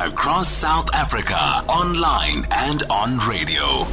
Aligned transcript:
across 0.00 0.48
South 0.48 0.92
Africa, 0.92 1.64
online 1.68 2.46
and 2.50 2.82
on 2.90 3.18
radio. 3.18 3.86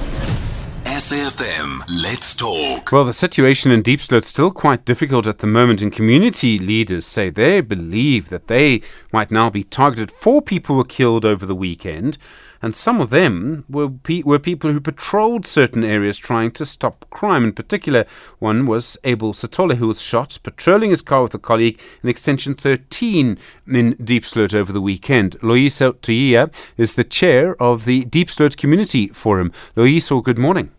SAFM, 0.83 1.81
let's 1.89 2.35
talk. 2.35 2.91
Well, 2.91 3.05
the 3.05 3.13
situation 3.13 3.71
in 3.71 3.81
Diepsloot 3.81 4.23
is 4.23 4.27
still 4.27 4.51
quite 4.51 4.83
difficult 4.83 5.27
at 5.27 5.37
the 5.37 5.47
moment, 5.47 5.81
and 5.81 5.93
community 5.93 6.59
leaders 6.59 7.05
say 7.05 7.29
they 7.29 7.61
believe 7.61 8.27
that 8.29 8.47
they 8.47 8.81
might 9.13 9.31
now 9.31 9.49
be 9.49 9.63
targeted. 9.63 10.11
Four 10.11 10.41
people 10.41 10.75
were 10.75 10.83
killed 10.83 11.23
over 11.23 11.45
the 11.45 11.55
weekend, 11.55 12.17
and 12.63 12.73
some 12.73 13.01
of 13.01 13.09
them 13.09 13.65
were, 13.69 13.89
pe- 13.89 14.23
were 14.23 14.39
people 14.39 14.71
who 14.71 14.79
patrolled 14.79 15.45
certain 15.45 15.83
areas 15.83 16.17
trying 16.17 16.49
to 16.51 16.63
stop 16.63 17.05
crime. 17.09 17.43
In 17.43 17.51
particular, 17.51 18.05
one 18.39 18.65
was 18.65 18.97
Abel 19.03 19.33
Sithole, 19.33 19.75
who 19.75 19.89
was 19.89 20.01
shot 20.01 20.39
patrolling 20.43 20.91
his 20.91 21.01
car 21.01 21.23
with 21.23 21.35
a 21.35 21.39
colleague 21.39 21.77
in 22.01 22.07
Extension 22.07 22.55
13 22.55 23.37
in 23.67 23.95
Diepsloot 23.95 24.53
over 24.53 24.71
the 24.71 24.79
weekend. 24.79 25.37
Loyiso 25.41 25.91
Toyiya 25.91 26.53
is 26.77 26.93
the 26.93 27.03
chair 27.03 27.61
of 27.61 27.83
the 27.83 28.05
Diepsloot 28.05 28.55
Community 28.55 29.09
Forum. 29.09 29.51
Loyiso, 29.75 30.23
good 30.23 30.39
morning. 30.39 30.71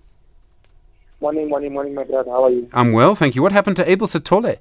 Morning, 1.20 1.50
morning, 1.50 1.74
morning, 1.74 1.94
my 1.94 2.04
brother. 2.04 2.30
How 2.30 2.44
are 2.44 2.50
you? 2.50 2.66
I'm 2.72 2.92
well, 2.92 3.14
thank 3.14 3.34
you. 3.34 3.42
What 3.42 3.52
happened 3.52 3.76
to 3.76 3.90
Abel 3.90 4.06
Sithole? 4.06 4.56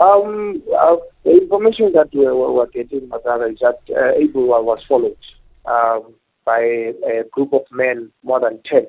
Um, 0.00 0.62
uh, 0.78 0.96
the 1.24 1.32
information 1.32 1.90
that 1.94 2.14
we 2.14 2.24
were, 2.24 2.52
were 2.52 2.68
getting, 2.68 3.08
my 3.08 3.18
brother, 3.18 3.48
is 3.48 3.58
that 3.58 3.80
uh, 3.90 4.12
Abel 4.14 4.46
was 4.64 4.80
followed 4.88 5.16
um, 5.64 6.14
by 6.44 6.60
a 6.60 7.24
group 7.30 7.52
of 7.52 7.62
men, 7.70 8.10
more 8.22 8.40
than 8.40 8.60
10, 8.66 8.86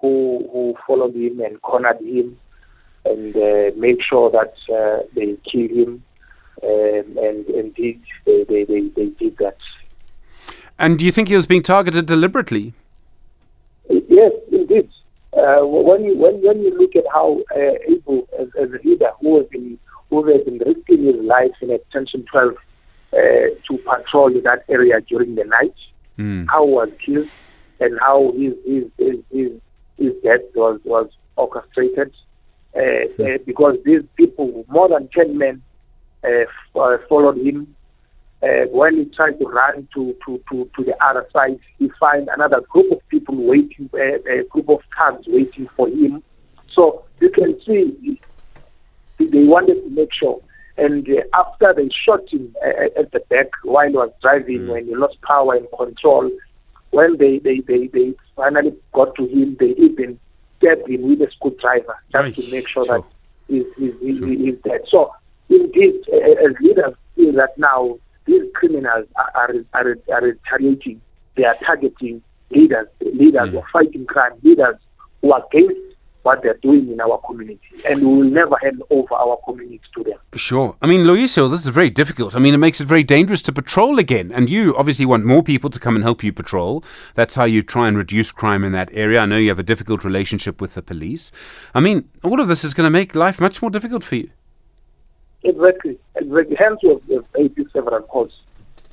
who, 0.00 0.48
who 0.52 0.74
followed 0.86 1.14
him 1.14 1.40
and 1.40 1.60
cornered 1.62 2.00
him 2.00 2.38
and 3.04 3.36
uh, 3.36 3.70
made 3.76 3.98
sure 4.08 4.30
that 4.30 4.54
uh, 4.72 5.04
they 5.14 5.36
killed 5.50 5.70
him. 5.70 6.04
Um, 6.62 7.18
and 7.18 7.46
indeed, 7.48 8.00
they, 8.24 8.44
they, 8.44 8.64
they, 8.64 8.88
they 8.94 9.06
did 9.06 9.36
that. 9.38 9.56
And 10.78 10.98
do 10.98 11.04
you 11.04 11.12
think 11.12 11.28
he 11.28 11.34
was 11.34 11.46
being 11.46 11.62
targeted 11.62 12.06
deliberately? 12.06 12.74
Yes, 13.88 14.32
indeed. 14.50 14.88
Uh, 15.32 15.64
when 15.64 16.04
you 16.04 16.16
when 16.18 16.42
when 16.42 16.60
you 16.60 16.76
look 16.78 16.94
at 16.94 17.04
how 17.10 17.40
uh, 17.56 17.74
Abel, 17.88 18.28
as, 18.38 18.48
as 18.60 18.68
a 18.70 18.86
leader 18.86 19.10
who 19.20 19.38
has 19.38 19.46
been 19.48 19.78
who 20.10 20.24
has 20.26 20.44
been 20.44 20.58
risking 20.58 21.06
his 21.06 21.16
life 21.24 21.52
in 21.62 21.70
Extension 21.70 22.24
12 22.30 22.52
uh, 22.52 22.56
to 23.12 23.78
patrol 23.78 24.30
that 24.42 24.64
area 24.68 25.00
during 25.00 25.34
the 25.34 25.44
night, 25.44 25.74
Mm. 26.18 26.46
how 26.50 26.64
was 26.64 26.90
killed, 27.04 27.28
and 27.80 27.98
how 28.00 28.32
his 28.36 28.52
his 28.66 28.84
his, 28.98 29.16
his, 29.30 29.50
his 29.96 30.12
death 30.22 30.40
was 30.54 30.78
was 30.84 31.08
orchestrated, 31.36 32.12
uh, 32.76 33.24
uh, 33.24 33.38
because 33.46 33.76
these 33.84 34.02
people, 34.16 34.64
more 34.68 34.88
than 34.88 35.08
ten 35.16 35.38
men, 35.38 35.62
uh, 36.24 36.28
f- 36.28 36.76
uh, 36.76 36.98
followed 37.08 37.38
him 37.38 37.74
uh, 38.42 38.66
when 38.70 38.96
he 38.96 39.04
tried 39.16 39.38
to 39.38 39.46
run 39.46 39.88
to, 39.94 40.14
to, 40.26 40.42
to, 40.50 40.68
to 40.76 40.84
the 40.84 40.94
other 41.04 41.26
side, 41.32 41.58
he 41.78 41.88
find 42.00 42.28
another 42.34 42.60
group 42.70 42.90
of 42.90 42.98
people 43.08 43.36
waiting, 43.36 43.88
uh, 43.94 44.18
a 44.30 44.44
group 44.50 44.68
of 44.68 44.80
thugs 44.98 45.24
waiting 45.28 45.68
for 45.76 45.88
him. 45.88 46.22
So 46.74 47.04
you 47.20 47.30
can 47.30 47.58
see 47.64 48.18
they 49.18 49.44
wanted 49.44 49.74
to 49.84 49.90
make 49.90 50.08
sure. 50.12 50.40
And 50.76 51.06
uh, 51.08 51.22
after 51.34 51.74
they 51.74 51.88
shot 52.04 52.20
him 52.30 52.54
uh, 52.64 53.00
at 53.00 53.12
the 53.12 53.20
back 53.28 53.48
while 53.62 53.88
he 53.88 53.94
was 53.94 54.10
driving, 54.22 54.68
when 54.68 54.86
he 54.86 54.94
lost 54.94 55.20
power 55.22 55.54
and 55.54 55.66
control, 55.76 56.30
when 56.90 57.16
they, 57.18 57.38
they, 57.38 57.60
they, 57.60 57.88
they 57.88 58.14
finally 58.36 58.74
got 58.92 59.14
to 59.16 59.26
him, 59.26 59.56
they 59.60 59.74
even 59.78 60.18
stabbed 60.58 60.88
him 60.88 61.02
with 61.08 61.20
a 61.20 61.30
screwdriver 61.32 61.96
just 62.10 62.36
to 62.36 62.46
Aye, 62.46 62.50
make 62.50 62.68
sure 62.68 62.84
sure. 62.84 62.98
that 62.98 63.04
he's, 63.48 63.64
he's, 63.76 63.92
he's, 64.00 64.18
he's 64.18 64.54
dead. 64.64 64.80
So 64.90 65.12
indeed, 65.48 65.94
uh, 66.12 66.46
as 66.46 66.54
leaders 66.60 66.94
feel 67.16 67.32
that 67.34 67.56
now 67.58 67.98
these 68.26 68.42
criminals 68.54 69.06
are, 69.16 69.32
are, 69.34 69.54
are, 69.74 69.96
are 70.12 70.22
retaliating. 70.22 71.00
They 71.36 71.44
are 71.44 71.56
targeting 71.64 72.22
leaders, 72.50 72.86
leaders 73.00 73.50
who 73.50 73.58
are 73.58 73.68
fighting 73.72 74.06
crime, 74.06 74.32
leaders 74.42 74.76
who 75.20 75.32
are 75.32 75.44
against 75.52 75.91
what 76.22 76.42
they're 76.42 76.58
doing 76.62 76.90
in 76.90 77.00
our 77.00 77.18
community. 77.26 77.60
And 77.88 78.00
we 78.00 78.06
will 78.06 78.30
never 78.30 78.56
hand 78.62 78.82
over 78.90 79.14
our 79.14 79.38
community 79.44 79.80
to 79.96 80.04
them. 80.04 80.18
Sure. 80.34 80.76
I 80.80 80.86
mean, 80.86 81.02
Loyiso, 81.02 81.50
this 81.50 81.60
is 81.60 81.66
very 81.66 81.90
difficult. 81.90 82.36
I 82.36 82.38
mean, 82.38 82.54
it 82.54 82.58
makes 82.58 82.80
it 82.80 82.86
very 82.86 83.02
dangerous 83.02 83.42
to 83.42 83.52
patrol 83.52 83.98
again. 83.98 84.30
And 84.32 84.48
you 84.48 84.76
obviously 84.76 85.06
want 85.06 85.24
more 85.24 85.42
people 85.42 85.70
to 85.70 85.78
come 85.78 85.94
and 85.96 86.04
help 86.04 86.22
you 86.22 86.32
patrol. 86.32 86.84
That's 87.14 87.34
how 87.34 87.44
you 87.44 87.62
try 87.62 87.88
and 87.88 87.96
reduce 87.96 88.32
crime 88.32 88.64
in 88.64 88.72
that 88.72 88.90
area. 88.92 89.20
I 89.20 89.26
know 89.26 89.36
you 89.36 89.48
have 89.48 89.58
a 89.58 89.64
difficult 89.64 90.04
relationship 90.04 90.60
with 90.60 90.74
the 90.74 90.82
police. 90.82 91.32
I 91.74 91.80
mean, 91.80 92.08
all 92.22 92.40
of 92.40 92.48
this 92.48 92.64
is 92.64 92.74
going 92.74 92.86
to 92.86 92.90
make 92.90 93.14
life 93.14 93.40
much 93.40 93.60
more 93.60 93.70
difficult 93.70 94.04
for 94.04 94.16
you. 94.16 94.30
Exactly. 95.44 95.98
exactly. 96.14 96.56
Hence, 96.56 96.78
we 96.82 96.90
have, 96.90 97.26
we 97.36 97.50
have 97.74 98.08
calls, 98.08 98.32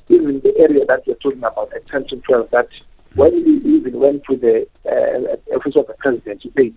even 0.08 0.30
in 0.30 0.40
the 0.40 0.52
area 0.58 0.84
that 0.86 1.06
you're 1.06 1.16
talking 1.16 1.38
about, 1.38 1.72
Extension 1.74 2.20
12, 2.22 2.50
that 2.50 2.68
when 3.14 3.32
we 3.44 3.76
even 3.76 3.98
went 3.98 4.24
to 4.24 4.36
the 4.36 4.66
uh, 4.86 5.54
Office 5.56 5.76
of 5.76 5.86
the 5.86 5.94
President 5.98 6.42
to 6.42 6.50
need 6.56 6.74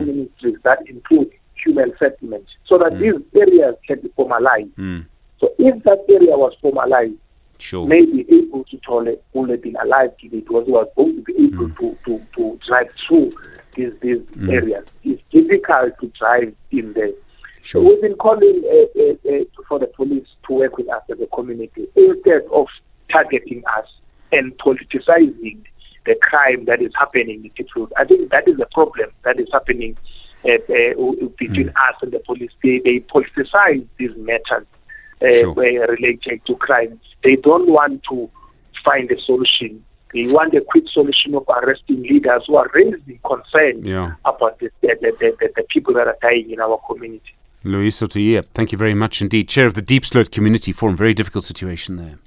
these 0.00 0.06
four 0.06 0.14
ministries 0.14 0.56
that 0.64 0.78
include 0.88 1.30
human 1.62 1.92
settlement, 1.98 2.44
so 2.66 2.78
that 2.78 2.98
these 2.98 3.14
areas 3.40 3.74
can 3.86 4.00
be 4.00 4.08
formalized. 4.16 4.76
Mm. 4.76 5.06
So 5.40 5.52
if 5.58 5.82
that 5.84 6.04
area 6.08 6.36
was 6.36 6.54
formalized, 6.60 7.14
Sure. 7.58 7.86
maybe 7.86 8.26
able 8.30 8.64
to 8.64 8.76
tolerate 8.78 9.22
would 9.32 9.48
have 9.48 9.62
been 9.62 9.76
alive 9.76 10.10
today 10.18 10.40
because 10.40 10.66
he 10.66 10.72
was 10.72 10.88
going 10.96 11.16
to 11.16 11.22
be 11.22 11.44
able 11.44 11.70
to, 11.70 11.96
to, 12.04 12.20
to 12.36 12.60
drive 12.66 12.88
through 13.06 13.32
these, 13.76 13.92
these 14.00 14.20
areas. 14.50 14.84
It's 15.04 15.22
difficult 15.30 15.92
to 16.00 16.06
drive 16.18 16.52
in 16.72 16.92
there. 16.94 17.12
So 17.12 17.14
Sure. 17.62 17.82
we've 17.82 18.02
been 18.02 18.16
calling 18.16 18.62
uh, 18.66 19.00
uh, 19.00 19.34
uh, 19.36 19.44
for 19.68 19.78
the 19.78 19.86
police 19.86 20.26
to 20.48 20.52
work 20.52 20.76
with 20.76 20.88
us 20.90 21.02
as 21.10 21.20
a 21.20 21.26
community 21.28 21.86
instead 21.94 22.42
of 22.52 22.66
targeting 23.10 23.62
us 23.78 23.86
and 24.32 24.52
politicizing 24.58 25.62
the 26.06 26.14
crime 26.22 26.64
that 26.66 26.82
is 26.82 26.92
happening 26.98 27.44
in 27.44 27.50
Kitrude. 27.50 27.90
I 27.96 28.04
think 28.04 28.30
that 28.30 28.46
is 28.46 28.56
the 28.58 28.66
problem 28.72 29.10
that 29.24 29.38
is 29.40 29.48
happening 29.52 29.96
uh, 30.44 30.50
uh, 30.50 31.26
between 31.38 31.68
us 31.70 31.96
and 32.02 32.12
the 32.12 32.18
police. 32.26 32.50
They, 32.62 32.80
they 32.84 33.00
politicize 33.00 33.86
these 33.98 34.14
matters 34.16 34.66
uh, 35.24 35.30
Sure. 35.30 35.54
related 35.54 36.42
to 36.46 36.56
crime. 36.56 37.00
They 37.22 37.36
don't 37.36 37.68
want 37.70 38.02
to 38.10 38.30
find 38.84 39.10
a 39.10 39.18
solution. 39.22 39.82
They 40.12 40.26
want 40.28 40.54
a 40.54 40.60
quick 40.60 40.84
solution 40.92 41.34
of 41.34 41.44
arresting 41.48 42.02
leaders 42.02 42.42
who 42.46 42.56
are 42.56 42.70
raising 42.74 43.18
concern 43.24 43.84
Yeah. 43.84 44.14
about 44.24 44.58
the, 44.60 44.70
the, 44.82 44.94
the, 45.00 45.12
the, 45.40 45.48
the 45.56 45.62
people 45.70 45.94
that 45.94 46.06
are 46.06 46.16
dying 46.20 46.50
in 46.50 46.60
our 46.60 46.78
community. 46.86 47.32
Loyiso 47.64 48.06
Toyiya, 48.06 48.44
thank 48.52 48.72
you 48.72 48.78
very 48.78 48.92
much 48.94 49.22
indeed. 49.22 49.48
Chair 49.48 49.64
of 49.66 49.72
the 49.74 49.80
Diepsloot 49.80 50.30
Community 50.30 50.70
Forum. 50.70 50.96
Very 50.96 51.14
difficult 51.14 51.44
situation 51.44 51.96
there. 51.96 52.18